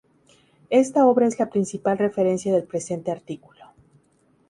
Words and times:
Esta 0.71 1.05
obra 1.05 1.27
es 1.27 1.37
la 1.37 1.51
principal 1.51 1.99
referencia 1.99 2.51
del 2.51 2.63
presente 2.63 3.11
artículo. 3.11 3.65